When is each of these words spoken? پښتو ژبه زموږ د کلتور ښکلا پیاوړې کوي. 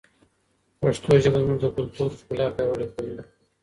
پښتو 0.81 1.11
ژبه 1.23 1.39
زموږ 1.43 1.59
د 1.61 1.65
کلتور 1.75 2.09
ښکلا 2.19 2.47
پیاوړې 2.55 2.87
کوي. 2.93 3.17